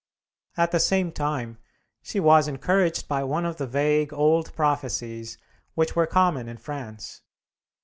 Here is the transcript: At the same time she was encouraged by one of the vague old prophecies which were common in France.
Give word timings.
At 0.57 0.71
the 0.71 0.79
same 0.79 1.11
time 1.11 1.59
she 2.01 2.19
was 2.19 2.47
encouraged 2.47 3.07
by 3.07 3.23
one 3.23 3.45
of 3.45 3.57
the 3.57 3.67
vague 3.67 4.11
old 4.11 4.51
prophecies 4.55 5.37
which 5.75 5.95
were 5.95 6.07
common 6.07 6.49
in 6.49 6.57
France. 6.57 7.21